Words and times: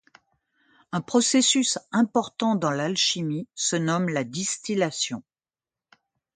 Un 0.91 1.01
processus 1.01 1.77
important 1.91 2.55
dans 2.55 2.71
l'alchimie 2.71 3.47
se 3.53 3.75
nomme 3.75 4.09
la 4.09 4.23
distillation. 4.23 5.21